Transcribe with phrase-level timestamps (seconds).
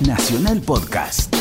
[0.00, 1.32] Nacional Podcast.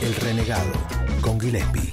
[0.00, 0.72] El Renegado
[1.20, 1.92] con Gillespie.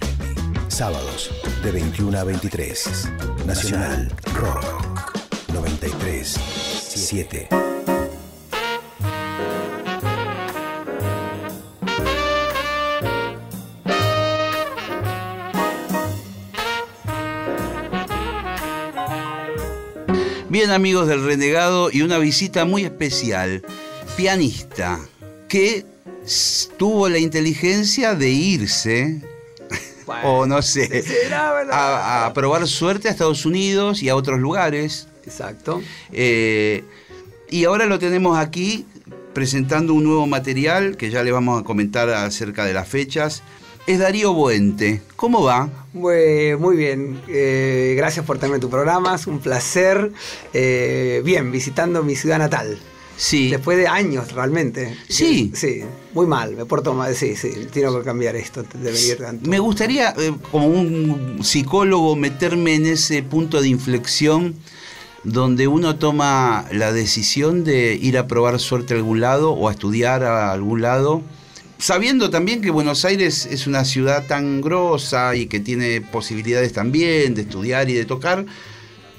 [0.67, 1.32] Sábados
[1.63, 3.09] de 21 a 23.
[3.47, 5.21] Nacional Rock
[5.51, 7.70] 93 7.
[20.52, 23.63] Bien amigos del Renegado y una visita muy especial,
[24.18, 25.00] pianista,
[25.47, 25.86] que
[26.75, 29.21] tuvo la inteligencia de irse,
[30.25, 35.08] o no sé, a, a probar suerte a Estados Unidos y a otros lugares.
[35.24, 35.82] Exacto.
[36.12, 36.84] Eh,
[37.49, 38.86] y ahora lo tenemos aquí
[39.34, 43.41] presentando un nuevo material que ya le vamos a comentar acerca de las fechas.
[43.88, 45.02] Es Darío Buente.
[45.16, 45.70] ¿Cómo va?
[45.94, 47.21] Muy, muy bien.
[47.27, 49.16] Eh, gracias por tenerme en tu programa.
[49.16, 50.12] Es un placer.
[50.54, 52.80] Eh, bien, visitando mi ciudad natal.
[53.17, 53.49] Sí.
[53.49, 54.98] Después de años, realmente.
[55.09, 55.52] Sí.
[55.55, 56.55] Sí, muy mal.
[56.55, 57.15] Me porto mal.
[57.15, 57.51] Sí, sí.
[57.73, 59.49] Tengo que cambiar esto de venir tanto.
[59.49, 64.55] Me gustaría, eh, como un psicólogo, meterme en ese punto de inflexión
[65.23, 69.71] donde uno toma la decisión de ir a probar suerte a algún lado o a
[69.71, 71.21] estudiar a algún lado,
[71.81, 77.33] sabiendo también que Buenos Aires es una ciudad tan grosa y que tiene posibilidades también
[77.35, 78.45] de estudiar y de tocar.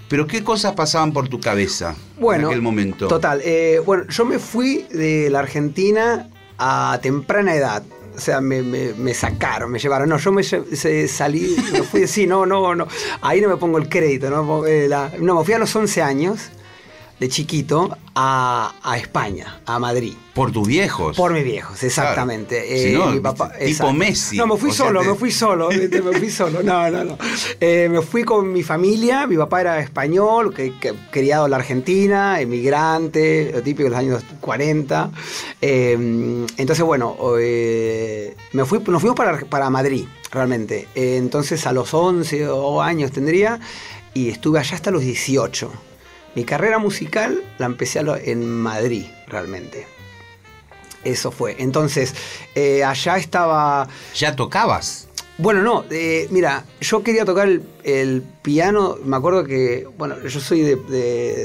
[0.08, 3.08] Pero ¿qué cosas pasaban por tu cabeza Bueno, en aquel momento?
[3.08, 3.40] Total.
[3.44, 7.82] eh, bueno, yo me fui de la Argentina a temprana edad.
[8.14, 10.06] O sea, me, me- me sacaron, me llevaron.
[10.10, 12.86] No, yo me salí, me fui, sí, no, no, no.
[13.22, 14.66] Ahí no me pongo el crédito, ¿no?
[14.66, 16.50] Eh, la- no, me fui a los 11 años,
[17.22, 20.14] de chiquito, a, a España, a Madrid.
[20.34, 21.16] Por tus viejos.
[21.16, 22.56] Por mis viejos, exactamente.
[22.56, 22.72] Claro.
[22.74, 23.92] Eh, Si no, mi papá, viste, tipo exacto.
[23.92, 24.36] Messi.
[24.38, 26.62] No, me fui solo, te- me fui solo, me fui solo.
[26.64, 27.18] No, no, no.
[27.60, 31.58] Eh, me fui con mi familia, mi papá era español, que, que- criado en la
[31.58, 35.10] Argentina, emigrante, lo típico de los años 40.
[35.60, 35.92] Eh,
[36.56, 40.88] entonces, bueno, eh, me fui, nos fuimos para, para Madrid, realmente.
[40.96, 43.60] Eh, entonces, a los 11 o años tendría,
[44.12, 45.70] y estuve allá hasta los 18.
[46.34, 49.86] Mi carrera musical la empecé en Madrid, realmente.
[51.04, 51.56] Eso fue.
[51.58, 52.14] Entonces,
[52.54, 53.88] eh, allá estaba.
[54.14, 55.08] ¿Ya tocabas?
[55.38, 58.96] Bueno, no, eh, mira, yo quería tocar el, el piano.
[59.04, 60.92] Me acuerdo que, bueno, yo soy de, de-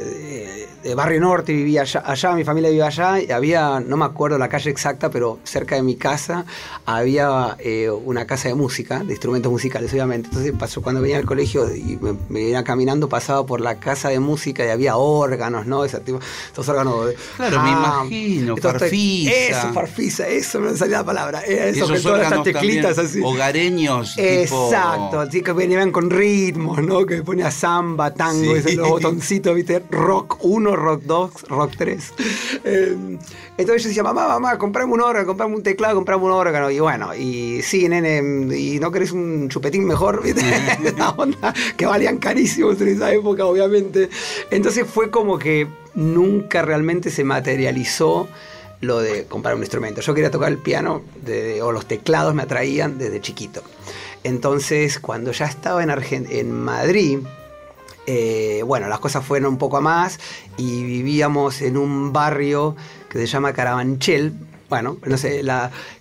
[0.03, 4.05] de- de Barrio Norte, vivía allá, allá, mi familia vivía allá, y había, no me
[4.05, 6.45] acuerdo la calle exacta, pero cerca de mi casa
[6.85, 10.29] había eh, una casa de música, de instrumentos musicales, obviamente.
[10.29, 14.09] Entonces, pasó, cuando venía al colegio y me, me iba caminando, pasaba por la casa
[14.09, 15.83] de música y había órganos, ¿no?
[15.83, 16.19] Ese tipo,
[16.53, 17.07] esos órganos.
[17.07, 19.31] de- Claro, me Ah, imagino, estos te- farfisa.
[19.33, 21.41] Eso, farfisa, eso me salía la palabra.
[21.41, 23.21] Eso, Esos que todas órganos teclitas también así.
[23.23, 24.15] hogareños.
[24.15, 24.27] tipo-
[24.67, 27.05] Exacto, así que venían con ritmos, ¿no?
[27.05, 28.59] Que ponía samba, tango, Sí.
[28.59, 29.81] ese, los botoncitos, ¿viste?
[29.89, 32.13] Rock 1, rock 2, rock 3.
[32.63, 32.95] Eh,
[33.57, 36.69] entonces yo decía, mamá, mamá, comprame un órgano, comprame un teclado, comprame un órgano.
[36.69, 38.17] Y bueno, y sí, nene,
[38.57, 40.21] ¿y no querés un chupetín mejor?
[40.23, 40.41] ¿Viste?
[40.97, 44.09] La onda, que valían carísimos en esa época, obviamente.
[44.51, 48.27] Entonces fue como que nunca realmente se materializó
[48.81, 50.01] lo de comprar un instrumento.
[50.01, 53.63] Yo quería tocar el piano de- o los teclados me atraían desde chiquito.
[54.23, 55.91] Entonces, cuando ya estaba en,
[56.29, 57.19] en Madrid,
[58.09, 60.17] eh, bueno, las cosas fueron un poco a más
[60.57, 62.75] y vivíamos en un barrio
[63.09, 64.33] que se llama Carabanchel.
[64.69, 65.41] Bueno, no sé,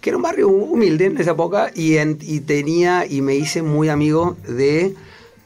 [0.01, 4.37] que era un barrio humilde en esa época y tenía y me hice muy amigo
[4.49, 4.95] de,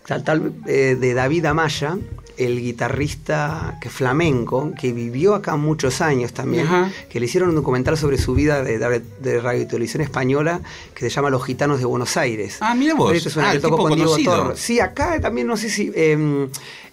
[0.07, 1.99] tal, tal, eh, de David Amaya,
[2.47, 6.91] el guitarrista que flamenco, que vivió acá muchos años también, Ajá.
[7.09, 10.61] que le hicieron un documental sobre su vida de, de, de radio y televisión española
[10.95, 12.59] que se llama Los Gitanos de Buenos Aires.
[12.61, 13.13] Ah, mira vos.
[13.15, 14.53] Esto es una Ah, que el tocó tipo con Diego.
[14.57, 15.93] Sí, acá también no sé si.
[15.95, 16.49] eh,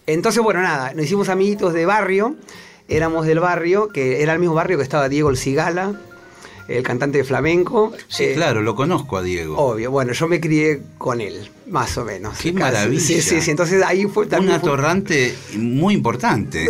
[0.06, 2.36] entonces, bueno, nada, nos hicimos amiguitos de barrio.
[2.90, 6.00] Éramos del barrio, que era el mismo barrio que estaba Diego El Cigala,
[6.68, 7.94] el cantante de flamenco.
[8.08, 9.58] Sí, Eh, claro, lo conozco a Diego.
[9.58, 12.38] Obvio, bueno, yo me crié con él, más o menos.
[12.38, 12.60] Qué Casi.
[12.60, 13.02] maravilla.
[13.02, 13.52] Sí, sí, sí.
[13.52, 14.60] Entonces ahí fue Un también.
[14.60, 16.66] fue- atorrante muy importante.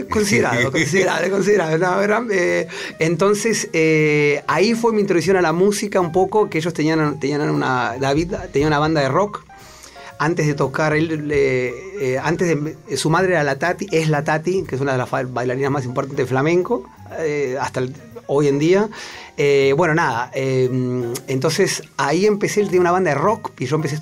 [0.00, 0.70] eh, considerado,
[1.30, 1.78] considerable.
[1.78, 2.68] la verdad, eh,
[2.98, 7.40] entonces, eh, ahí fue mi introducción a la música un poco, que ellos tenían, tenían
[7.50, 9.44] una, David tenía una banda de rock.
[10.20, 14.24] Antes de tocar, él, eh, eh, antes de, su madre era la Tati, es la
[14.24, 16.90] Tati, que es una de las bailarinas más importantes de flamenco,
[17.20, 17.94] eh, hasta el-
[18.28, 18.88] hoy en día.
[19.40, 20.68] Eh, bueno, nada, eh,
[21.28, 23.96] entonces ahí empecé, él tenía una banda de rock y yo empecé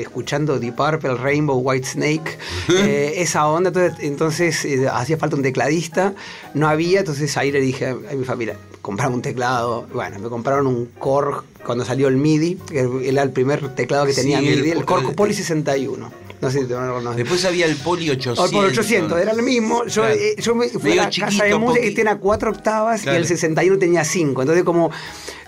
[0.00, 2.38] escuchando Deep Purple, Rainbow, White Snake,
[2.70, 6.14] eh, esa onda, entonces, entonces eh, hacía falta un tecladista,
[6.54, 10.66] no había, entonces ahí le dije a, mi familia, comprame un teclado, bueno, me compraron
[10.66, 14.56] un Korg cuando salió el MIDI, que era el primer teclado que tenía Sí, el
[14.60, 16.10] MIDI, el, Korg- Korg Poly 61.
[16.40, 18.46] No sé si te no, Después había el Poli 800.
[18.46, 19.84] el Poli 800, era el mismo.
[19.86, 20.16] Yo, Claro.
[20.18, 23.02] eh, yo me fui Medio a la casa chiquito, de música que tenía cuatro octavas
[23.02, 23.18] Claro.
[23.18, 24.40] y el 61 tenía cinco.
[24.40, 24.90] Entonces, como,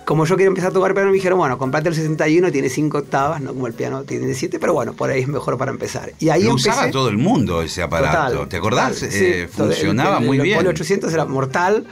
[0.04, 2.98] como yo quería empezar a tocar piano, me dijeron, bueno, comprate el 61, tiene cinco
[2.98, 6.12] octavas, no como el piano tiene siete, pero bueno, por ahí es mejor para empezar.
[6.18, 6.70] Y ahí Lo empecé.
[6.70, 8.32] usaba todo el mundo ese aparato.
[8.32, 8.94] Total, ¿Te acordás?
[8.94, 10.58] total, Eh, sí, el- funcionaba el- muy el bien.
[10.58, 11.86] Polo 800 era mortal.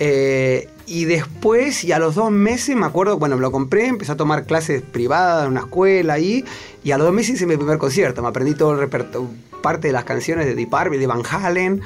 [0.00, 4.10] eh, y después, y a los dos meses, me acuerdo, bueno, me lo compré, empecé
[4.10, 6.44] a tomar clases privadas en una escuela ahí.
[6.82, 8.22] Y a los dos meses hice mi primer concierto.
[8.22, 9.28] Me aprendí todo el repertorio,
[9.62, 11.80] parte de las canciones de Deep Purple, de Van Halen,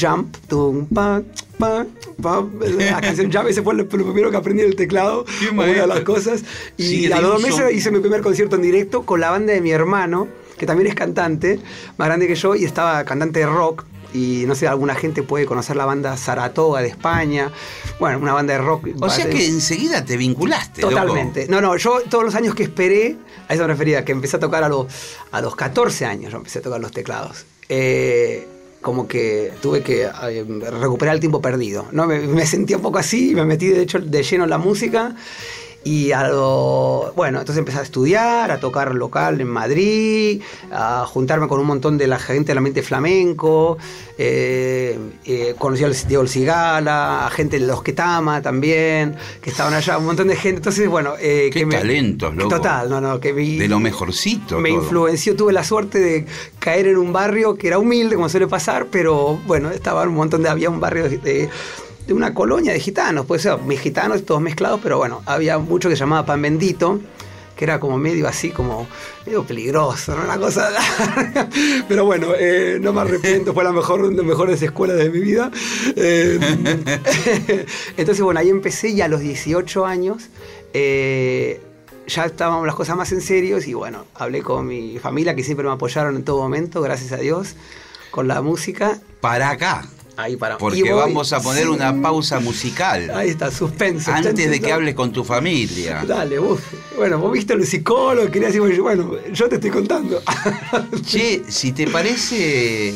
[0.00, 1.20] Jump, tum, pa,
[1.58, 1.84] pa,
[2.22, 2.46] pa.
[2.78, 5.26] La canción Jump, ese fue lo, lo primero que aprendí en el teclado.
[5.52, 6.42] Una de las cosas.
[6.78, 9.52] Y Sí, a los dos meses hice mi primer concierto en directo con la banda
[9.52, 11.60] de mi hermano, que también es cantante,
[11.98, 13.84] más grande que yo, y estaba cantante de rock.
[14.16, 17.52] Y no sé, alguna gente puede conocer la banda Saratoga de España.
[18.00, 18.88] Bueno, una banda de rock.
[18.98, 20.80] O sea que enseguida te vinculaste.
[20.80, 20.94] loco.
[20.94, 21.46] Totalmente.
[21.48, 23.16] No, no, yo todos los años que esperé,
[23.46, 24.86] a eso me refería, que empecé a tocar a los,
[25.32, 27.44] a los 14 años, yo empecé a tocar los teclados.
[27.68, 28.48] Eh,
[28.80, 30.44] como que tuve que eh,
[30.80, 31.84] recuperar el tiempo perdido.
[31.92, 32.06] ¿no?
[32.06, 34.58] Me, me sentí un poco así y me metí de hecho de lleno en la
[34.58, 35.14] música.
[35.86, 40.42] Y a lo, bueno, entonces empecé a estudiar, a tocar local en Madrid,
[40.72, 43.78] a juntarme con un montón de la gente del ambiente flamenco,
[44.18, 49.96] eh, eh, conocí a Diego Cigala, a gente de Los Ketama también, que estaban allá,
[49.98, 50.56] un montón de gente.
[50.56, 52.56] Entonces, bueno, eh, Qué que me- talentos, loco.
[52.56, 54.58] Total, no, no, que vi, De lo mejorcito.
[54.58, 54.82] me todo.
[54.82, 56.26] influenció, tuve la suerte de
[56.58, 60.42] caer en un barrio que era humilde, como suele pasar, pero bueno, estaba un montón
[60.42, 61.48] de, había un barrio de,
[62.06, 65.88] de- una colonia de gitanos, puede ser, mis gitanos todos mezclados, pero bueno, había mucho
[65.88, 67.00] que se llamaba Pan Bendito,
[67.56, 68.86] que era como medio así, como
[69.24, 70.24] medio peligroso, ¿no?
[70.24, 70.68] Una cosa...
[71.88, 75.50] pero bueno, eh, no me arrepiento, fue la mejor, de mejores escuelas de mi vida.
[75.96, 76.38] Eh,
[77.96, 80.28] entonces, bueno, ahí empecé y a los 18 años...
[80.74, 81.60] eh,
[82.08, 85.66] ya estábamos las cosas más en serio y bueno, hablé con mi familia que siempre
[85.66, 87.56] me apoyaron en todo momento, gracias a Dios,
[88.12, 89.00] con la música.
[89.20, 89.84] Para acá.
[90.16, 91.68] Ahí para Porque voy- vamos a poner sí.
[91.68, 93.10] una pausa musical.
[93.14, 94.10] Ahí está, suspenso.
[94.12, 96.04] Antes de que hables con tu familia.
[96.06, 96.60] Dale, vos.
[96.96, 100.22] Bueno, vos viste el psicólogo, quería decir, bueno, yo te estoy contando.
[101.04, 102.94] Che, si te parece,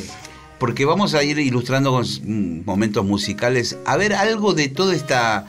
[0.58, 5.46] porque vamos a ir ilustrando con mm, momentos musicales, a ver algo de toda esta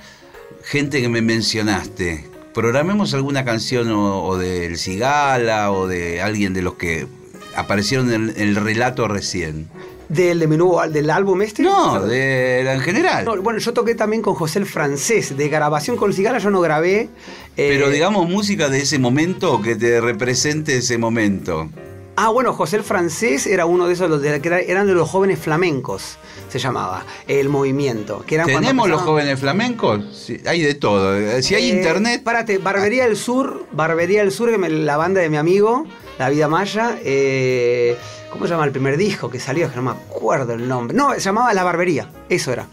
[0.63, 2.29] gente que me mencionaste.
[2.53, 7.07] Programemos alguna canción o, o del Cigala o de alguien de los que
[7.56, 9.69] aparecieron en el, en el relato recién.
[10.12, 11.63] Del, nuevo, del álbum este.
[11.63, 13.25] No, de en general.
[13.25, 15.38] No, bueno, yo toqué también con José el Francés.
[15.38, 17.02] De grabación con Cigala yo no grabé.
[17.02, 17.10] eh,
[17.56, 21.69] Pero digamos música de ese momento que te represente ese momento.
[22.18, 25.40] Ah, bueno, José el Francés era uno de esos, los de- eran de los jóvenes
[25.40, 26.18] flamencos,
[26.50, 28.24] se llamaba, el movimiento.
[28.28, 30.04] Que eran ¿Tenemos los jóvenes flamencos?
[30.13, 31.16] Sí, hay de todo.
[31.42, 32.22] Si hay Eh, internet.
[32.22, 35.86] Párate, Barbería del Sur, Barbería del Sur, la banda de mi amigo,
[36.19, 37.00] La Vida Maya.
[37.04, 37.96] eh,
[38.31, 39.69] ¿Cómo se llama el primer disco que salió?
[39.69, 40.95] Que no me acuerdo el nombre.
[40.95, 42.66] No, se llamaba La Barbería, eso era.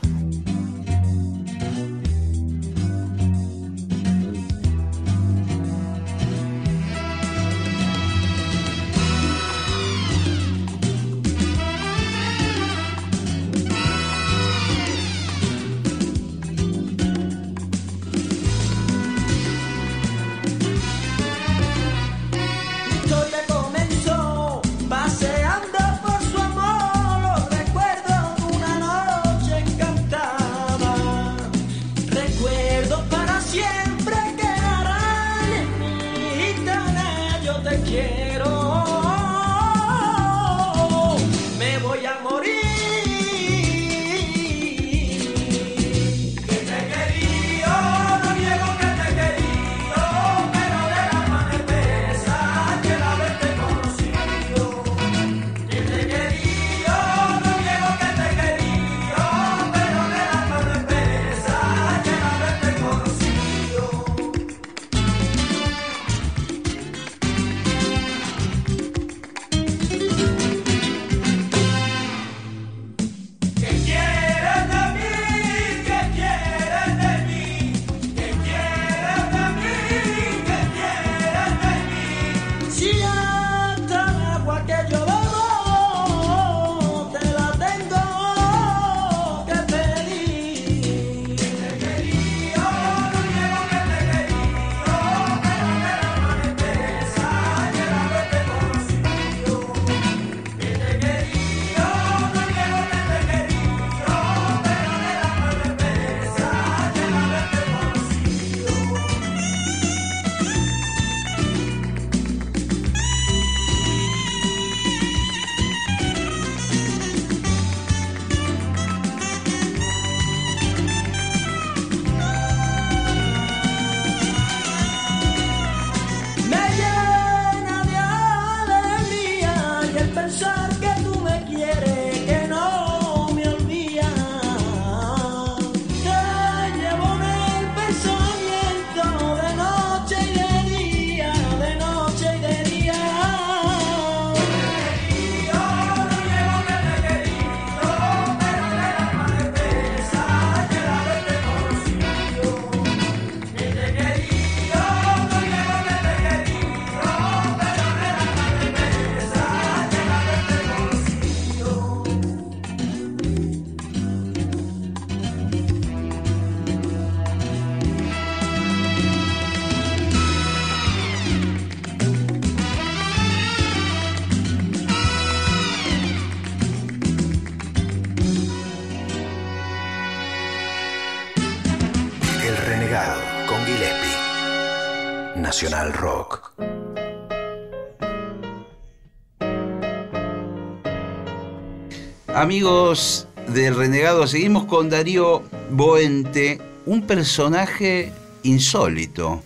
[192.48, 198.10] Amigos del Renegado, seguimos con Darío Boente, un personaje
[198.42, 199.42] insólito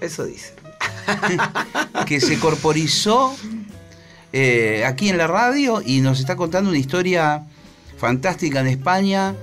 [0.00, 0.54] Eso dice.
[2.06, 3.36] que se corporizó
[4.32, 7.44] eh, aquí en la radio y nos está contando una historia
[7.98, 9.34] fantástica en España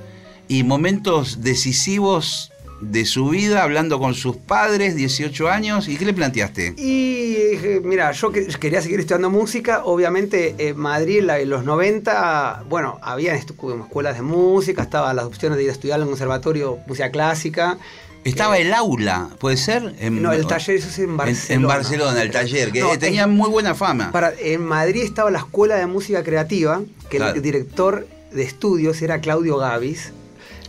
[0.48, 5.88] y momentos decisivos de su vida, hablando con sus padres, 18 años.
[5.88, 6.74] ¿Y qué le planteaste?
[6.78, 9.84] Y eh, mira, yo que- quería seguir estudiando música.
[9.86, 15.26] Obviamente, en Madrid en la- en los 90, bueno, había escuelas de música, estaban las
[15.26, 17.78] opciones de ir a estudiar en el conservatorio música clásica.
[18.26, 19.94] Estaba el aula, ¿puede ser?
[20.00, 21.56] En- No, el taller, eso es en Barcelona.
[21.56, 24.12] En, Barcelona, el taller, que No, tenía muy buena fama.
[24.12, 27.36] Para, en Madrid estaba la Escuela de Música Creativa, que Claro.
[27.36, 30.12] el director de estudios era Claudio Gavis,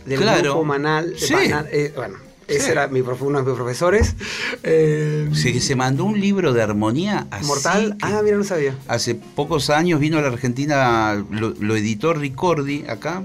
[0.07, 0.41] del Claro.
[0.51, 1.13] grupo Manal.
[1.17, 1.33] Sí.
[1.71, 2.15] Eh, bueno,
[2.47, 2.71] ese Sí.
[2.71, 4.15] era mi, profe- uno de mis profesores.
[4.63, 7.97] Eh, Sí, se mandó un libro de armonía así Mortal.
[8.01, 8.75] Ah, mira, no sabía.
[8.87, 13.23] Hace pocos años vino a la Argentina, lo, lo editó Ricordi acá,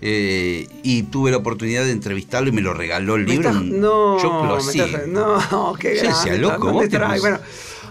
[0.00, 3.50] eh, y tuve la oportunidad de entrevistarlo y me lo regaló el libro.
[3.50, 4.80] estás- no, choclo así.
[4.80, 6.22] estás- no, qué Sí, grande.
[6.22, 7.38] sea loco, bueno,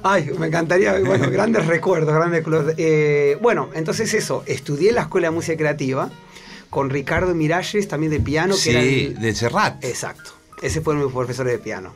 [0.03, 2.43] ay, me encantaría, bueno, grandes recuerdos, grandes.
[2.77, 6.09] Eh, bueno, entonces eso, estudié en la Escuela de Música Creativa
[6.77, 9.83] con Ricardo Miralles, también de piano, que era Sí, el- de Serrat.
[9.83, 10.29] Exacto.
[10.61, 11.91] Ese fue mi profesor de piano.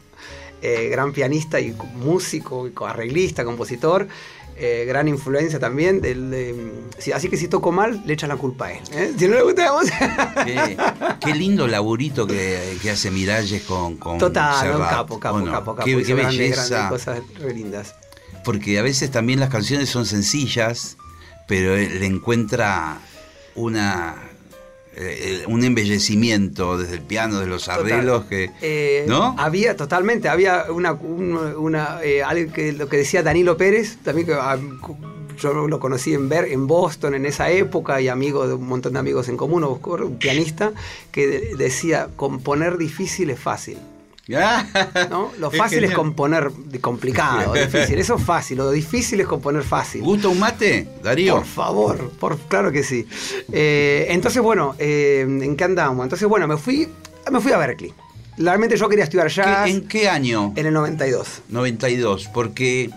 [0.64, 4.08] Eh, gran pianista y músico, y arreglista, compositor.
[4.58, 6.02] eh, gran influencia también.
[6.02, 8.80] Del, de- sí, así que si toco mal, le echas la culpa a él.
[8.94, 9.14] ¿eh?
[9.20, 10.34] Si no le gusta.
[10.46, 10.78] Qué,
[11.24, 15.86] qué lindo laburito que, que hace Miralles con, con Total, capo, capo, Bueno, capo, capo.
[15.86, 16.68] Qué, qué grandes, belleza.
[16.70, 17.94] grandes cosas re lindas.
[18.44, 20.98] Porque a veces también las canciones son sencillas,
[21.48, 22.98] pero él le encuentra
[23.54, 24.16] una
[24.96, 27.80] eh, un embellecimiento desde el piano, de los Total.
[27.82, 29.36] arreglos que Eh, ¿no?
[29.38, 34.28] Había, totalmente, había una, un- una eh, algo que lo que decía Danilo Pérez, también
[34.28, 34.58] que ah,
[35.40, 38.94] yo lo conocí en ver en Boston en esa época y amigo de un montón
[38.94, 40.72] de amigos en común, un pianista,
[41.12, 43.78] que de- decía componer difícil es fácil.
[45.10, 45.32] ¿no?
[45.40, 48.00] Lo fácil es componer complicado, difícil.
[48.00, 50.02] Eso es fácil, lo difícil es componer fácil.
[50.02, 51.36] ¿Gusta un mate, Darío?
[51.38, 53.08] Por favor, por, claro que sí.
[53.52, 56.04] Eh, entonces, bueno, eh, ¿en qué andamos?
[56.04, 56.88] Entonces, bueno, me fui,
[57.32, 57.94] me fui a Berkeley.
[58.38, 60.54] Realmente yo quería estudiar jazz ¿Qué- ¿En qué año?
[60.56, 61.42] en el 92.
[61.50, 62.90] 92, porque,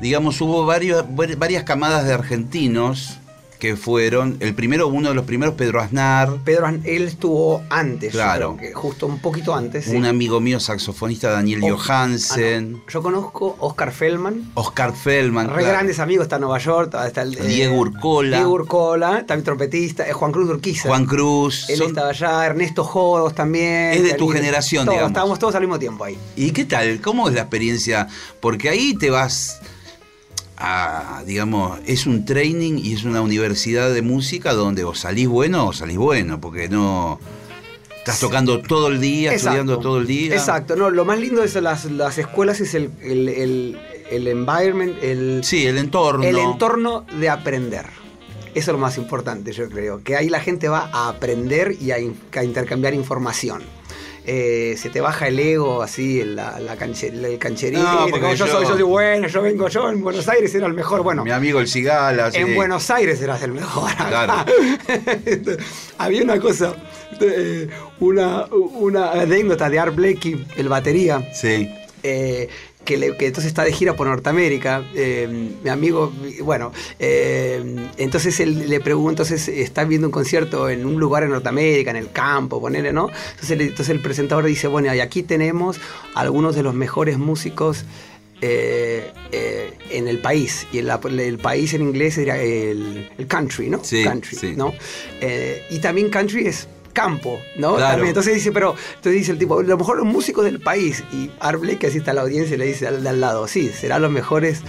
[0.00, 1.04] digamos, hubo varios,
[1.38, 3.18] varias camadas de argentinos
[3.64, 8.12] que fueron, el primero, uno de los primeros, Pedro Aznar, Pedro, An- él estuvo antes,
[8.12, 8.58] Claro.
[8.60, 9.86] que justo un poquito antes.
[9.86, 9.96] sí.
[9.96, 12.92] un amigo mío saxofonista, Daniel Oh, Johansen, ah, no.
[12.92, 14.50] Yo conozco Oscar Feldman.
[14.52, 18.36] Oscar Feldman, Re claro, grandes amigos, está en Nueva York, está el, eh, Diego Urcola,
[18.36, 20.88] Diego Urcola, también trompetista, eh, Juan Cruz Urquiza.
[20.88, 21.70] Juan Cruz.
[21.70, 23.92] Él son- estaba allá, Ernesto Jodos también.
[23.94, 25.10] Es de tu generación, todos, digamos.
[25.12, 26.18] Estábamos todos al mismo tiempo ahí.
[26.36, 27.00] ¿Y qué tal?
[27.00, 28.08] ¿Cómo es la experiencia?
[28.40, 29.58] Porque ahí te vas
[30.56, 35.66] a, digamos, es un training y es una universidad de música donde o salís bueno
[35.68, 37.18] o salís bueno, porque no
[37.98, 40.34] estás tocando todo el día, estudiando todo el día.
[40.34, 43.78] Exacto, no, lo más lindo de las, las escuelas es el, el, el-
[44.10, 46.24] el environment, el, Sí, el entorno.
[46.24, 47.86] el entorno de aprender.
[48.54, 50.02] Eso es lo más importante, yo creo.
[50.04, 53.62] Que ahí la gente va a aprender y a, in- a intercambiar información.
[54.26, 57.82] Eh, se te baja el ego así, la, la canche- el cancherito.
[57.82, 60.66] No, como yo, yo- soy, yo soy bueno, yo vengo, yo en Buenos Aires era
[60.66, 61.02] el mejor.
[61.02, 62.30] Bueno, Mi amigo el Cigala.
[62.32, 63.90] en Buenos Aires eras el mejor.
[63.94, 64.32] Claro.
[65.98, 66.74] Había una cosa,
[67.20, 67.68] eh,
[68.00, 71.70] una, una anécdota de Art Blakey, el batería, Sí.
[72.02, 72.48] eh,
[72.84, 74.84] que, le- que entonces está de gira por Norteamérica.
[74.94, 75.28] eh,
[75.62, 76.12] mi amigo,
[76.42, 81.30] bueno, eh, entonces él le pregunta, entonces está viendo un concierto en un lugar en
[81.30, 83.08] Norteamérica, en el campo, ponele, ¿no?
[83.40, 85.80] Entonces, el presentador dice, bueno, y aquí tenemos
[86.14, 87.84] algunos de los mejores músicos.
[88.40, 93.70] eh, eh, en el país y el, el país en inglés era el, el country,
[93.70, 93.82] ¿no?
[93.82, 94.52] Sí, country, sí.
[94.56, 94.74] ¿no?
[95.20, 97.76] Eh, y también country es campo, ¿no?
[97.76, 97.90] Claro.
[97.90, 101.04] También, entonces dice, pero entonces dice el tipo, lo mejor los músicos del país.
[101.12, 104.00] Y Arble, que así está la audiencia, le dice al de al lado, sí, serán
[104.00, 104.62] los mejores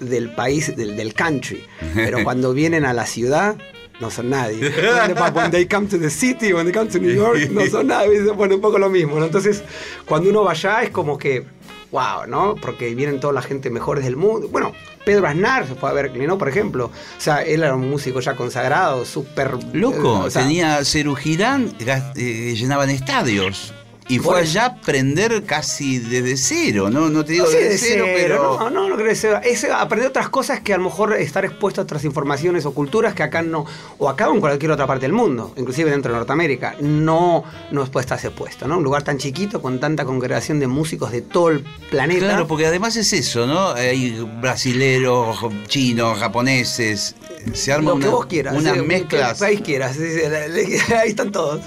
[0.00, 1.62] del país, del, del country.
[1.94, 3.56] Pero cuando vienen a la ciudad,
[4.00, 4.60] no son nadie.
[5.34, 8.22] When they come to the city, when they come to New York, no son nadie.
[8.32, 9.26] Bueno, un poco lo mismo, ¿no?
[9.26, 9.62] Entonces,
[10.06, 11.44] cuando uno va allá es como que,
[11.90, 12.54] wow, ¿no?
[12.56, 14.48] Porque vienen toda la gente mejores del mundo.
[14.48, 14.72] Bueno,
[15.04, 16.38] Pedro Aznar se fue a Berkeley, ¿no?
[16.38, 16.86] Por ejemplo.
[16.86, 19.52] O sea, él era un músico ya consagrado, súper...
[19.72, 23.74] Loco, eh, o sea, tenía Cerú Girán, eh, llenaban estadios.
[24.10, 27.08] Y fue allá aprender casi desde cero, ¿no?
[27.08, 28.58] No te digo No desde de cero, pero...
[28.58, 29.38] No, no, no creo que sea.
[29.38, 33.14] Es aprender otras cosas que a lo mejor estar expuesto a otras informaciones o culturas
[33.14, 33.64] que acá no,
[33.98, 37.88] o acá o en cualquier otra parte del mundo, inclusive dentro de Norteamérica, no nos
[37.90, 38.78] puede estar expuesto, ¿no?
[38.78, 42.26] Un lugar tan chiquito con tanta congregación de músicos de todo el planeta.
[42.26, 43.70] Claro, porque además es eso, ¿no?
[43.72, 45.38] Hay brasileros,
[45.68, 47.14] chinos, japoneses.
[47.54, 49.34] Se arma lo una- que vos quieras, unas eh, mezclas.
[49.34, 51.60] que país quieras, sí, sí, ahí están todos.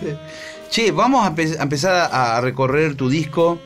[0.74, 3.60] Che, vamos a, empe- a empezar a, a recorrer tu disco,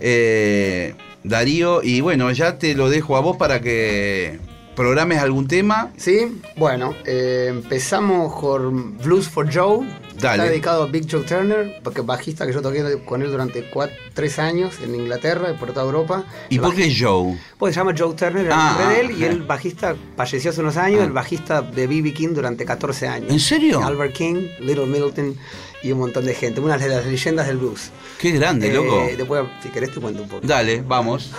[0.00, 0.94] eh,
[1.24, 4.38] Darío, y bueno, ya te lo dejo a vos para que
[4.76, 5.92] programes algún tema.
[5.96, 9.86] Sí, bueno, eh, empezamos con Blues for Joe.
[10.20, 10.42] Dale.
[10.42, 13.96] Está dedicado a Big Joe Turner, porque bajista que yo toqué con él durante cuatro,
[14.12, 16.24] tres años en Inglaterra y por toda Europa.
[16.50, 17.34] ¿Y por qué Joe?
[17.58, 19.28] Pues se llama Joe Turner, el Ah, nombre de él, y ah.
[19.28, 21.04] el bajista falleció hace unos años, Ah.
[21.04, 22.12] el bajista de B.B.
[22.12, 23.30] King durante 14 años.
[23.32, 23.82] ¿En serio?
[23.82, 25.34] Albert King, Little Middleton
[25.82, 26.60] y un montón de gente.
[26.60, 27.90] Una de las leyendas del blues.
[28.18, 29.06] Qué grande, Eh, loco.
[29.16, 30.46] Después, si querés, te cuento un poco.
[30.46, 31.30] Dale, vamos.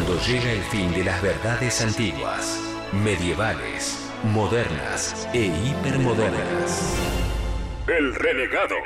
[0.00, 2.58] Llega el fin de las verdades antiguas,
[3.04, 3.98] medievales,
[4.32, 6.94] modernas e hipermodernas.
[7.86, 8.76] El renegado.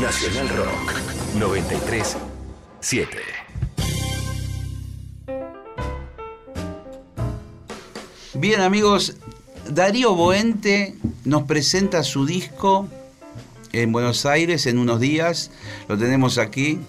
[0.00, 0.92] Nacional Rock
[1.34, 2.16] 93
[2.80, 3.18] 7.
[8.34, 9.16] Bien amigos,
[9.68, 12.88] Darío Boente nos presenta su disco
[13.72, 15.50] en Buenos Aires en unos días.
[15.88, 16.80] Lo tenemos aquí.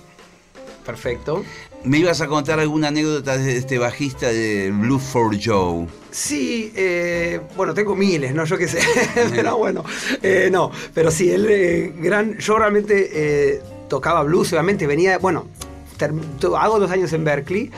[0.86, 1.44] Perfecto.
[1.86, 5.86] Me ibas a contar alguna anécdota de este bajista de Blue for Joe.
[6.12, 8.46] Sí, eh, bueno, tengo miles, ¿no?
[8.46, 8.80] Yo qué sé.
[9.36, 9.84] pero bueno,
[10.22, 10.72] eh, no.
[10.94, 12.38] Pero sí, él, eh, gran.
[12.38, 15.18] Yo realmente tocaba blues, obviamente venía.
[15.18, 15.48] Bueno,
[16.58, 17.72] hago dos años en Berkeley.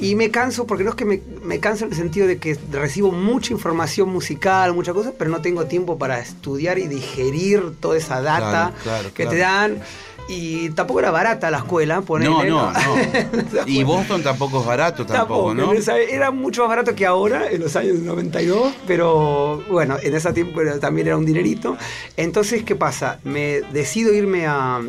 [0.00, 2.58] Y me canso, porque no es que me, me canso en el sentido de que
[2.72, 7.96] recibo mucha información musical, muchas cosas, pero no tengo tiempo para estudiar y digerir toda
[7.96, 9.30] esa data Claro, claro, que claro.
[9.30, 9.82] te dan.
[10.28, 12.96] Y tampoco era barata la escuela, ponele, No, no, no.
[13.66, 15.72] Y Boston tampoco es barato tampoco, ¿no?
[15.72, 20.32] esa- era mucho más barato que ahora, en los años 92, pero bueno, en ese
[20.32, 21.76] tiempo también era un dinerito.
[22.16, 23.18] Entonces, ¿qué pasa?
[23.24, 24.80] Me decido irme a,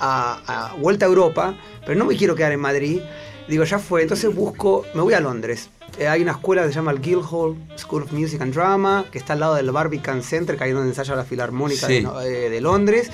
[0.00, 1.54] a- a vuelta a Europa,
[1.86, 3.00] pero no me quiero quedar en Madrid.
[3.48, 5.70] Digo, ya fue, entonces busco, me voy a Londres.
[5.98, 9.18] Eh, hay una escuela que se llama el Guildhall School of Music and Drama, que
[9.18, 12.00] está al lado del Barbican Center, que ahí es donde ensaya la Filarmónica Sí.
[12.02, 13.10] de, eh, de Londres.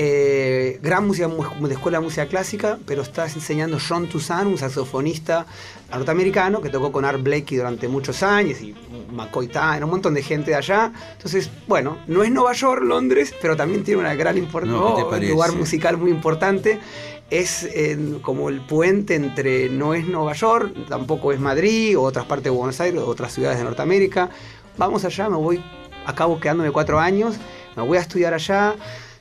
[0.00, 5.44] Eh, gran música de escuela de música clásica, pero estás enseñando John Toussaint, un saxofonista
[5.90, 8.76] norteamericano que tocó con Art Blakey durante muchos años y
[9.10, 10.92] McCoy Tyner, un montón de gente de allá.
[11.14, 15.02] Entonces, bueno, no es Nueva York, Londres, pero también tiene una gran importancia, No, ¿qué
[15.02, 15.32] te parece?
[15.32, 16.78] lugar musical muy importante.
[17.28, 22.24] Es eh, como el puente entre no es Nueva York, tampoco es Madrid, o otras
[22.24, 24.30] partes de Buenos Aires, otras ciudades de Norteamérica.
[24.76, 25.60] Vamos allá, me voy,
[26.06, 27.34] acabo quedándome cuatro años,
[27.74, 28.76] me voy a estudiar allá.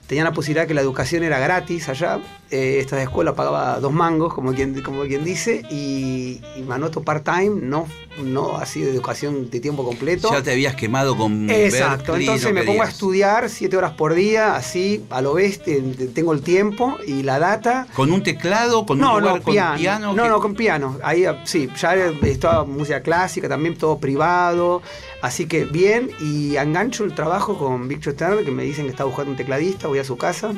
[0.08, 2.20] Tenía la posibilidad que la educación era gratis allá.
[2.50, 7.02] Eh, esta escuela pagaba dos mangos, como quien, como quien dice, y, y me anoto
[7.04, 7.88] part-time, no,
[8.24, 10.32] no así de educación de tiempo completo.
[10.32, 13.92] Ya te habías quemado con Exacto, Berkeley, entonces no me pongo a estudiar siete horas
[13.96, 15.76] por día, así, a lo bestia,
[16.16, 17.86] tengo el tiempo y la data.
[17.94, 18.86] ¿Con un teclado?
[18.86, 19.78] ¿Con No, un lugar no, con piano.
[19.78, 20.14] piano?
[20.14, 20.98] No, que- no, con piano.
[21.04, 24.82] Ahí ah, sí, ya estaba música clásica, también todo privado.
[25.22, 29.04] Así que bien, y engancho el trabajo con Victor Turner, que me dicen que está
[29.04, 30.54] buscando un tecladista, voy a su casa.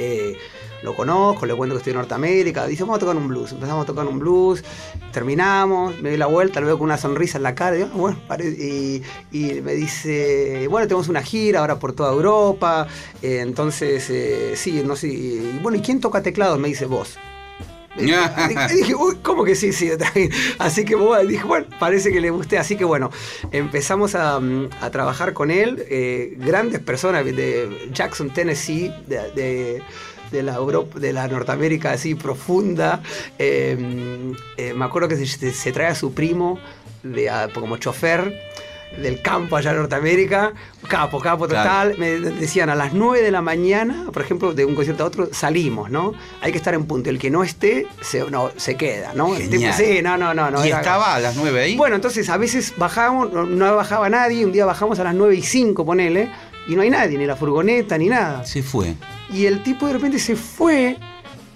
[0.00, 0.36] eh,
[0.84, 3.52] lo conozco, le cuento que estoy en Norteamérica, dice, vamos a tocar un blues.
[3.52, 4.62] Empezamos a tocar un blues,
[5.12, 7.90] terminamos, me doy la vuelta, lo veo con una sonrisa en la cara, y digo,
[7.94, 12.86] "Ah, bueno, pare-", y, y me dice, bueno, tenemos una gira ahora por toda Europa,
[13.22, 16.58] eh, entonces, eh, sí, no sé, y bueno, ¿y quién toca teclados?
[16.58, 17.16] Me dice, vos.
[18.72, 19.72] Y dije, uy, ¿cómo que sí?
[19.72, 19.90] Sí,
[20.58, 22.58] así que bueno, dije, bueno, parece que le gusté.
[22.58, 23.10] Así que bueno,
[23.52, 24.40] empezamos a,
[24.80, 25.84] a trabajar con él.
[25.88, 29.82] eh, grandes personas de Jackson, Tennessee, de,
[30.30, 33.00] de- la Europa, de la Norteamérica así profunda.
[33.38, 36.58] Eh, eh, me acuerdo que se, trae a su primo
[37.54, 38.34] como chofer
[39.00, 40.52] del campo allá en Norteamérica,
[40.88, 44.74] capo, capo total, me decían a las 9 de la mañana, por ejemplo, de un
[44.74, 46.12] concierto a otro, salimos, ¿no?
[46.40, 49.34] Hay que estar en punto, el que no esté, se, no, se queda, ¿no?
[49.34, 49.74] El Genial.
[49.74, 50.50] sí, no, no, no.
[50.50, 51.76] no ¿Y era- estaba a las 9 ahí?
[51.76, 55.42] Bueno, entonces a veces bajábamos, no bajaba nadie, un día bajamos a las 9 y
[55.42, 56.30] 5, ponele,
[56.68, 58.44] y no hay nadie, ni la furgoneta, ni nada.
[58.44, 58.94] Se fue.
[59.30, 60.96] Y el tipo de repente se fue.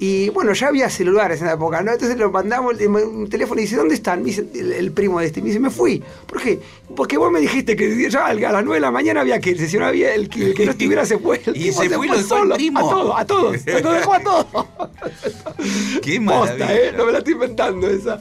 [0.00, 1.92] Y bueno, ya había celulares en la época, ¿no?
[1.92, 4.20] Entonces lo mandamos un teléfono y dice, ¿dónde están?
[4.20, 5.40] Me dice, el, el primo de este.
[5.40, 6.02] Me dice, me fui.
[6.26, 6.60] ¿Por qué?
[6.94, 9.68] Porque vos me dijiste que ya a las 9 de la mañana había que irse.
[9.68, 11.40] Si no había el que, el que no estuviera se fue.
[11.46, 12.78] El Y tipo se fue y lo dejó el primo.
[12.78, 13.56] A todos, a todos.
[13.66, 14.46] Lo dejó a todos.
[16.02, 16.74] Qué Posta.
[16.74, 16.92] ¿eh?
[16.96, 18.20] No me la estoy inventando esa.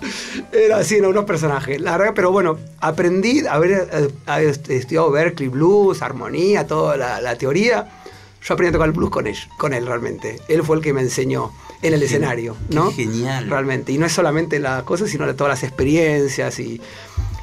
[0.51, 1.79] Era así, no, unos personajes.
[1.79, 3.87] La verdad, pero bueno, aprendí a haber
[4.25, 7.87] haber estudiado Berkeley Blues, armonía, toda la, la teoría.
[8.43, 10.39] Yo aprendí a tocar el blues con él, con él realmente.
[10.47, 12.91] Él fue el que me enseñó en el escenario, qué ¿no?
[12.91, 13.49] genial.
[13.49, 13.91] Realmente.
[13.91, 16.81] Y no es solamente la cosa, sino todas las experiencias y,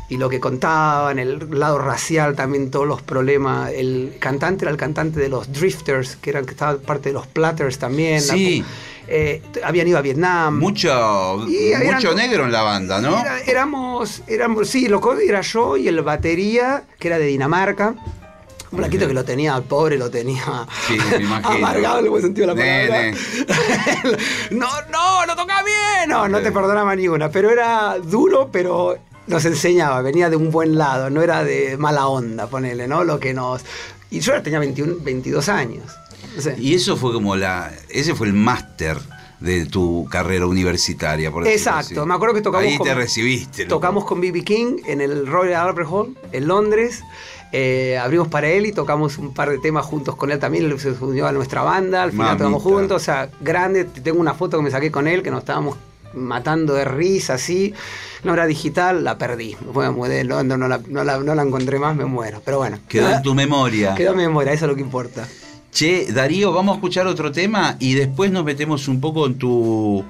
[0.08, 3.70] y lo que contaban, el lado racial también, todos los problemas.
[3.72, 7.26] El cantante era el cantante de los Drifters, que eran que estaba parte de los
[7.26, 8.26] Platters también.
[8.26, 8.64] la- Sí.
[9.06, 10.58] eh, habían ido a Vietnam.
[10.58, 13.20] Mucho, Y eran- mucho negro en la banda, ¿no?
[13.20, 17.94] Era- éramos, éramos, sí, loco, era yo y el batería, que era de Dinamarca.
[18.74, 20.98] Un blanquito que lo tenía, al pobre lo tenía Sí,
[21.44, 23.02] amargado en el buen sentido de la palabra.
[23.02, 23.16] Nene.
[24.50, 26.08] no, no, no toca bien.
[26.08, 27.30] No, no te perdonaba ninguna.
[27.30, 28.96] Pero era duro, pero
[29.28, 33.04] nos enseñaba, venía de un buen lado, no era de mala onda, ponele, ¿no?
[33.04, 33.62] Lo que nos.
[34.10, 35.84] Y yo tenía 21, 22 años.
[36.34, 36.56] No sé.
[36.58, 37.72] Y eso fue como la.
[37.88, 38.98] Ese fue el máster
[39.38, 42.08] de tu carrera universitaria, por Exacto, así.
[42.08, 43.64] me acuerdo que tocamos Ahí con, te recibiste.
[43.64, 43.76] loco.
[43.76, 44.42] Tocamos con B.B.
[44.42, 47.02] King en el Royal Albert Hall en Londres.
[47.56, 50.64] Eh, abrimos para él y tocamos un par de temas juntos con él también.
[50.64, 52.02] Él se unió a nuestra banda.
[52.02, 52.44] Al final Mamita.
[52.44, 53.00] tocamos juntos.
[53.00, 53.84] O sea, grande.
[53.84, 55.76] Tengo una foto que me saqué con él que nos estábamos
[56.14, 57.72] matando de risa, así.
[58.24, 59.56] No era digital, la perdí.
[59.72, 62.42] Me mudé no la, no, la, no la encontré más, me muero.
[62.44, 62.80] Pero bueno.
[62.88, 63.94] Quedó en tu memoria.
[63.94, 65.24] Quedó en mi memoria, eso es lo que importa.
[65.70, 70.04] Che, Darío, vamos a escuchar otro tema y después nos metemos un poco en tu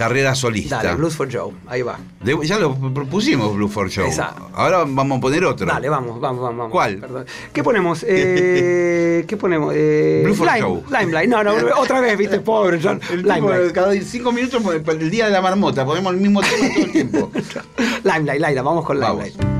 [0.00, 0.82] carrera solista.
[0.82, 1.98] Dale, Blues for Joe, ahí va.
[2.24, 4.06] De- ya lo propusimos, Blue for Show.
[4.06, 4.34] Esa.
[4.54, 5.66] Ahora vamos a poner otro.
[5.66, 6.70] Dale, vamos, vamos, vamos.
[6.70, 6.96] ¿Cuál?
[6.96, 7.26] Perdón.
[7.52, 8.02] ¿Qué ponemos?
[8.08, 9.74] Eh, ¿Qué ponemos?
[9.76, 10.82] Eh, Blue for Lime- Show.
[10.90, 11.28] Limelight.
[11.28, 12.98] No, no, otra vez, viste, pobre John.
[13.10, 13.72] Limelight.
[13.72, 17.30] cada cinco minutos, el día de la marmota, ponemos el mismo tema todo el tiempo.
[18.04, 18.98] Limelight, Laila, vamos con.
[18.98, 19.59] Limelight.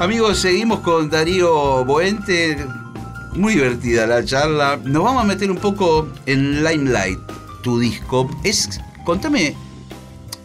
[0.00, 2.56] Amigos, seguimos con Darío Boente.
[3.34, 4.80] Muy divertida la charla.
[4.82, 7.20] Nos vamos a meter un poco en Limelight,
[7.60, 8.26] tu disco.
[8.42, 9.54] Es, contame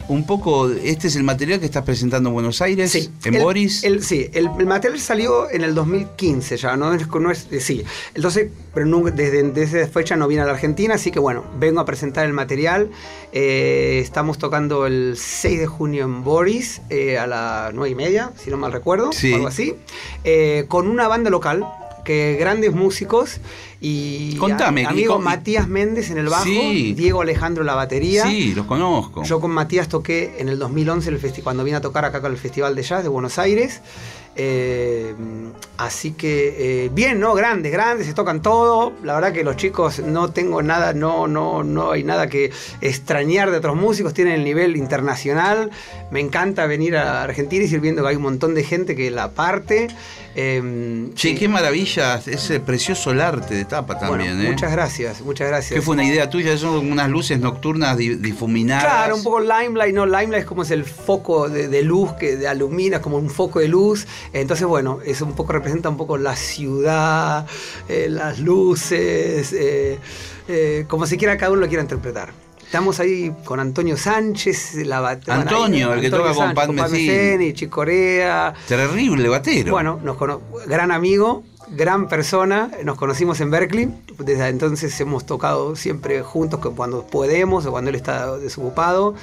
[0.08, 3.84] un poco, este es el material que estás presentando en Buenos Aires, en el- Boris.
[3.84, 7.60] el- sí, el, el material salió en el 2015 ya, no es, no es- eh,
[7.60, 7.84] sí.
[8.14, 11.44] Entonces, pero nunca- desde, desde esa fecha no vine a la Argentina, así que bueno,
[11.60, 12.90] vengo a presentar el material.
[13.34, 18.32] Eh, estamos tocando el 6 de junio en Boris eh, a las 9 y media,
[18.44, 19.32] si no mal recuerdo, Sí.
[19.34, 19.76] o algo así,
[20.24, 21.66] eh, con una banda local.
[22.06, 23.40] Que grandes músicos
[23.88, 26.94] y Contame, a- amigo ¿cómo- Matías Méndez en el bajo, Sí.
[26.98, 29.24] Diego Alejandro en la batería, sí, los conozco.
[29.24, 32.32] yo con Matías toqué en el 2011 el festi- cuando vine a tocar acá con
[32.32, 33.82] el Festival de Jazz de Buenos Aires.
[34.38, 35.14] Eh,
[35.78, 37.34] así que eh, bien, ¿no?
[37.36, 38.92] Grandes, grandes, se tocan todo.
[39.04, 43.50] La verdad que los chicos no tengo nada, no, no, no hay nada que extrañar
[43.52, 45.72] de otros músicos, tienen el nivel internacional.
[46.12, 49.10] Me encanta venir a Argentina y ir viendo que hay un montón de gente que
[49.10, 49.88] la parte.
[50.38, 54.52] Eh, Che, eh, qué maravilla, ese precioso el arte de tapa también, bueno, ¿eh?
[54.52, 55.74] Muchas gracias, muchas gracias.
[55.74, 56.58] ¿Qué fue una idea tuya?
[56.58, 58.84] Son unas luces nocturnas di- difuminadas.
[58.84, 60.06] Claro, un poco limelight, ¿no?
[60.06, 63.60] Limelight es como es el foco de, de luz que de alumina, como un foco
[63.60, 64.08] de luz.
[64.34, 67.46] Entonces, bueno, es un poco, representa un poco la ciudad,
[67.88, 72.45] eh, las luces, eh, como si quiera cada uno lo quiera interpretar.
[72.76, 77.08] Estamos ahí con Antonio Sánchez, la bat- Antonio, el que toca con Pat Metheny.
[77.08, 78.54] Metheny, Chick Corea.
[78.68, 79.72] Terrible batero.
[79.72, 85.78] Bueno, nos cono- gran amigo, gran persona, nos conocimos en Berkeley, desde entonces hemos tocado
[85.78, 89.16] siempre juntos cu- cuando podemos o cuando él está desocupado.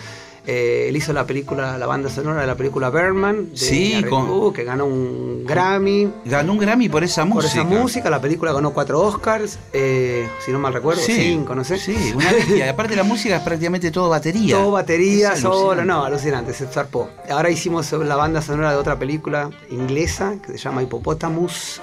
[0.45, 4.53] Eh, él hizo la película, la banda sonora de la película Berman, de Sí, con-
[4.53, 6.11] que ganó un Grammy.
[6.24, 7.61] Ganó un Grammy por esa Por música.
[7.61, 11.78] esa música, la película ganó cuatro Oscars, eh, si no mal recuerdo, cinco, no sé.
[11.78, 12.70] Sí, una bestia.
[12.70, 14.57] Aparte la música es prácticamente todo batería.
[14.57, 17.09] Todo batería, solo, no, alucinante, se zarpó.
[17.30, 21.80] Ahora hicimos la banda sonora de otra película inglesa que se llama Hippopotamus.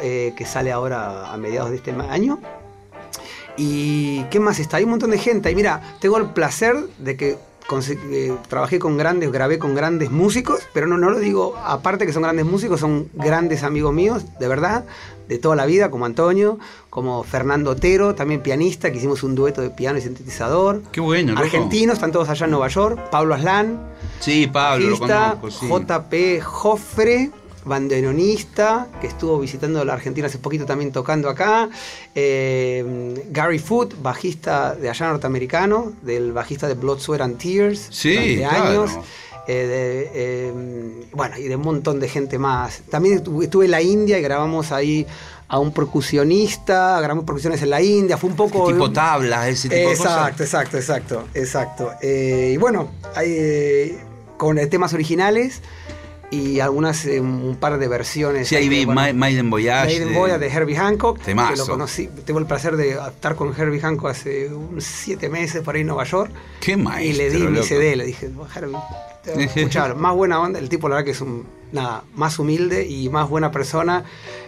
[0.00, 2.38] Eh, que sale ahora a mediados de este año.
[3.56, 4.76] ¿Y qué más está?
[4.78, 5.50] Hay un montón de gente.
[5.50, 7.36] Y mira, tengo el placer de que
[8.10, 12.12] eh, trabajé con grandes, grabé con grandes músicos, pero no, no lo digo, aparte que
[12.12, 14.84] son grandes músicos, son grandes amigos míos, de verdad,
[15.28, 16.58] de toda la vida, como Antonio,
[16.90, 20.82] como Fernando Otero, también pianista, que hicimos un dueto de piano y sintetizador.
[20.92, 21.42] Qué bueno, loco.
[21.44, 23.00] Argentinos, están todos allá en Nueva York.
[23.10, 23.80] Pablo Aslan,
[24.20, 25.66] Sí, Pablo, lo conozco, sí.
[25.68, 27.30] JP Joffre,
[27.64, 31.68] bandoneonista, que estuvo visitando la Argentina hace poquito también tocando acá.
[32.14, 37.88] Eh, Gary Foot, bajista de allá norteamericano, del bajista de Blood, Sweat and Tears.
[37.90, 38.64] Sí, durante claro.
[38.64, 38.90] años.
[39.46, 40.52] Eh, de, eh,
[41.12, 42.80] bueno, y de un montón de gente más.
[42.90, 45.06] También estuve, en la India y grabamos ahí
[45.48, 48.66] a un percusionista, grabamos percusiones en la India, fue un poco...
[48.66, 50.12] Tipo tablas, ese tipo de cosas.
[50.12, 51.92] Exacto, exacto, exacto, exacto.
[52.00, 53.98] Eh, y bueno, hay, eh,
[54.38, 55.60] con eh, temas originales
[56.30, 58.48] y algunas, eh, un par de versiones.
[58.48, 59.86] Sí, ahí vi que, bueno, Maiden Voyage.
[59.92, 61.56] Maiden de- Voyage de Herbie Hancock, que Temazo.
[61.56, 65.74] lo conocí, tuve el placer de estar con Herbie Hancock hace unos siete meses por
[65.74, 66.30] ahí en Nueva York.
[66.60, 67.62] Qué maestro, y le di mi.
[67.62, 68.76] CD, le dije, Herbie,
[69.22, 72.02] te voy a escuchar, más buena onda, el tipo la verdad que es un, nada,
[72.14, 74.04] más humilde y más buena persona.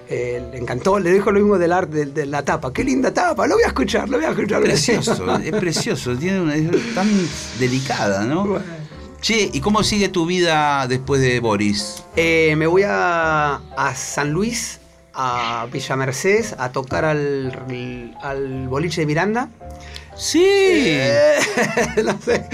[0.08, 3.12] Eh, le encantó, le dijo lo mismo del arte, de, de la tapa, qué linda
[3.12, 4.62] tapa, lo voy a escuchar, lo voy a escuchar.
[4.62, 7.08] Precioso, es precioso, tiene una, es tan
[7.58, 8.44] delicada, ¿no?
[8.46, 8.64] Bueno.
[9.20, 12.04] Che, ¿y cómo sigue tu vida después de Boris?
[12.16, 14.78] Eh, me voy a, a San Luis,
[15.14, 19.48] a Villa Mercedes, a tocar al, al boliche de Miranda.
[20.18, 21.34] Sí, Eh,
[22.04, 22.48] no sé.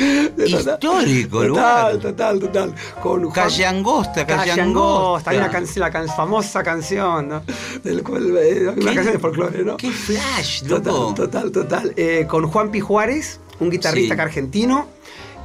[0.47, 1.97] Histórico total, lugar.
[1.99, 2.75] Total, total.
[3.01, 5.31] Con Juan- Calle Angosta, Calle, Calle Angosta.
[5.31, 7.43] Hay una canción, la can- famosa canción, ¿no?
[7.85, 9.77] Del cual, eh, una canción de folclore, ¿no?
[9.77, 11.13] Qué flash, loco.
[11.15, 11.93] Total, total, total.
[11.97, 14.21] Eh, con Juan Pi Juárez, un guitarrista Sí.
[14.21, 14.89] argentino.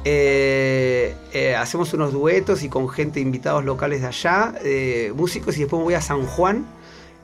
[0.04, 5.60] Eh, eh, hacemos unos duetos y con gente, invitados locales de allá, eh, músicos, y
[5.60, 6.66] después me voy a San Juan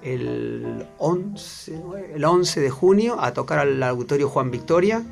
[0.02, 1.96] el 11, ¿no?
[1.96, 5.02] el 11 de junio a tocar al auditorio Juan Victoria,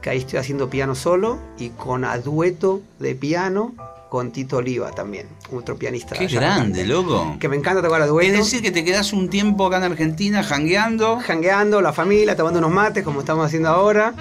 [0.00, 3.74] que ahí estoy haciendo piano solo y con a dueto de piano
[4.08, 6.16] con Tito Oliva también, otro pianista.
[6.16, 7.36] Qué grande, loco.
[7.38, 8.32] Que me encanta tocar a dueto.
[8.32, 12.58] Es decir, que te quedas un tiempo acá en Argentina jangueando jangueando, la familia, tomando
[12.58, 14.14] unos mates, como estamos haciendo ahora.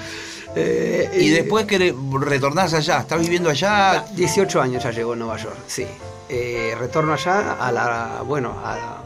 [0.62, 3.00] Eh, y después que re- retornás allá.
[3.00, 4.06] ¿Estás viviendo allá?
[4.14, 5.86] 18 años ya llegó a Nueva York, sí.
[6.30, 8.22] Eh, retorno allá a la.
[8.26, 9.02] Bueno, a,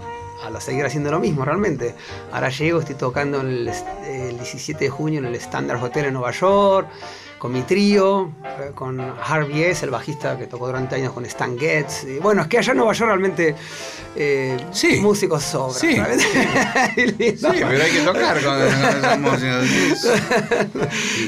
[0.45, 1.95] a seguir haciendo lo mismo realmente.
[2.31, 3.69] Ahora llego, estoy tocando el,
[4.07, 6.87] el 17 de junio en el Standard Hotel en Nueva York.
[7.43, 11.59] con mi trío, eh, con Harvey S., el bajista que tocó durante años con Stan
[11.59, 12.05] Getz.
[12.05, 13.53] Y bueno, es que allá en Nueva York realmente
[14.15, 15.01] eh, Sí.
[15.01, 15.73] músicos sobran.
[15.75, 15.93] Sí.
[15.93, 15.99] Sí,
[17.41, 19.59] pero hay que tocar con, esa música.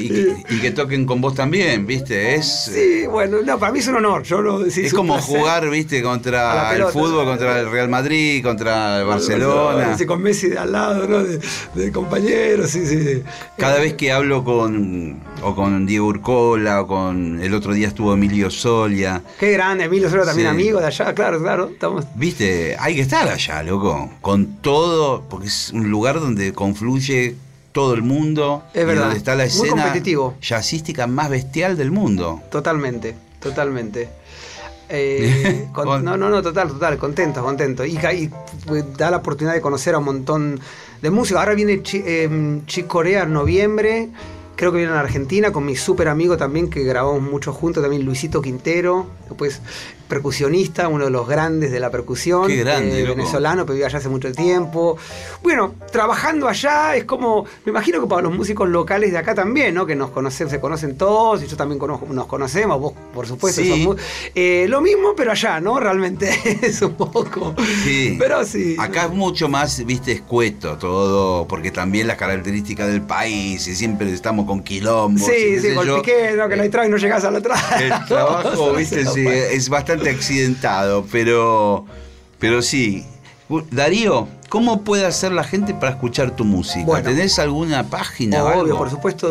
[0.00, 2.36] Y, y- y que toquen con vos también, ¿viste?
[2.36, 4.22] Es, Sí, bueno, no, para mí es un honor.
[4.22, 5.36] Yo no, sí, es como placer.
[5.38, 6.02] jugar, ¿viste?
[6.02, 9.98] Contra el fútbol, contra el Real Madrid, contra el Barcelona.
[9.98, 11.22] Sí, con Messi de al lado, ¿no?
[11.22, 11.40] De,
[11.74, 13.22] de compañeros, sí, sí.
[13.56, 18.12] Cada vez que hablo con o con Diego Urcola o con el otro día estuvo
[18.14, 20.54] Emilio Solia, Qué grande, Emilio Solo también Sí.
[20.54, 21.68] amigo de allá, claro, claro.
[21.72, 27.36] Estamos, viste, hay que estar allá, loco, con todo, porque es un lugar donde confluye
[27.72, 30.34] todo el mundo, Es y verdad, donde está la muy escena competitivo.
[30.40, 32.40] jazzística más bestial del mundo.
[32.50, 34.08] Totalmente, totalmente.
[34.88, 37.84] Eh, con- no, no, no, total, total, contento, contento.
[37.84, 37.98] Y,
[38.66, 40.60] pues, da la oportunidad de conocer a un montón
[41.02, 41.40] de música.
[41.40, 44.08] Ahora viene Chi, eh, Corea en noviembre.
[44.56, 48.06] Creo que viene a Argentina con mi súper amigo también, que grabamos mucho juntos, también
[48.06, 49.60] Luisito Quintero, después
[50.08, 53.98] percusionista, uno de los grandes de la percusión, Qué grande, eh, venezolano, pero vive allá
[53.98, 54.96] hace mucho tiempo.
[55.42, 59.74] Bueno, trabajando allá es como, me imagino que para los músicos locales de acá también,
[59.74, 59.86] ¿no?
[59.86, 63.62] Que nos conocen, se conocen todos, y yo también conozco, nos conocemos, vos por supuesto.
[63.62, 63.84] Sí.
[63.84, 63.96] sos
[64.34, 65.80] eh, lo mismo, pero allá, ¿no?
[65.80, 66.30] Realmente
[66.62, 67.54] es un poco.
[67.84, 68.16] Sí.
[68.18, 68.76] Pero sí.
[68.78, 74.12] Acá es mucho más, viste, escueto todo, porque también las características del país, y siempre
[74.12, 75.22] estamos con quilombos.
[75.22, 76.48] y Sí, sí, con piqué, ¿no?
[76.48, 79.95] que no hay trago y no llegas al otro El trabajo, viste, sí, es bastante
[80.10, 81.84] accidentado, pero,
[82.38, 83.04] pero sí.
[83.70, 86.84] Darío, ¿cómo puede hacer la gente para escuchar tu música?
[86.84, 87.08] Bueno.
[87.10, 88.78] ¿Tenés alguna página o Obvio, algo?
[88.78, 89.28] por supuesto,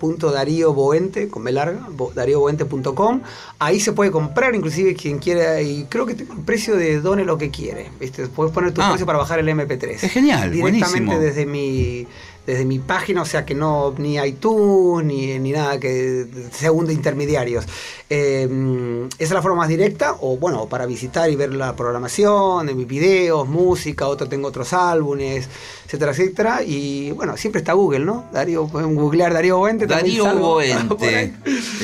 [0.00, 3.20] www.darioboente, con B larga, bo- darioboente.com.
[3.60, 7.24] Ahí se puede comprar, inclusive quien quiera, y creo que tengo el precio de done
[7.24, 7.88] lo que quiere.
[8.00, 8.26] ¿viste?
[8.26, 8.90] Puedes poner tu Ah.
[8.90, 10.02] precio para bajar el MP3.
[10.02, 11.18] Es genial, Directamente buenísimo.
[11.20, 12.06] desde mi
[12.46, 17.64] desde mi página, o sea que no ni iTunes ni, ni nada que segundo intermediarios.
[18.10, 22.66] Eh, esa es la forma más directa, o bueno, para visitar y ver la programación
[22.66, 25.48] de mis videos, música, otro tengo otros álbumes,
[25.86, 26.62] etcétera, etcétera.
[26.62, 28.24] Y bueno, siempre está Google, ¿no?
[28.32, 29.86] Darío, pueden googlear Darío Boente.
[29.86, 31.32] también Darío Boente.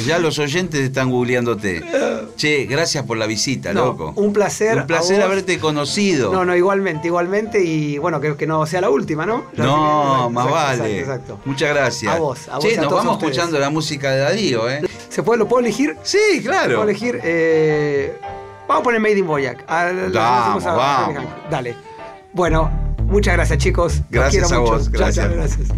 [0.07, 1.83] Ya los oyentes están googleándote.
[2.37, 4.13] Che, gracias por la visita, No, loco.
[4.17, 6.33] un placer Un placer haberte conocido.
[6.33, 9.45] No, no, igualmente, igualmente, y bueno, que, que no sea la última, ¿no?
[9.57, 10.99] Ya No, más exacto, vale.
[11.01, 12.15] Exacto, Muchas gracias.
[12.15, 13.33] A vos, a vos a nos vamos ustedes.
[13.33, 14.81] escuchando la música de Darío, ¿eh?
[15.09, 15.97] ¿Se puede, ¿Lo puedo elegir?
[16.03, 16.77] Sí, claro.
[16.77, 17.21] Puedo elegir.
[17.23, 18.17] eh,
[18.69, 19.65] vamos a poner Made in Boyac.
[19.69, 21.25] Al- Vamos, hacemos a- vamos.
[21.51, 21.75] Dale.
[22.33, 22.71] Bueno,
[23.05, 24.01] muchas gracias, chicos.
[24.11, 24.73] Gracias a mucho.
[24.73, 25.31] vos, gracias.
[25.31, 25.69] gracias.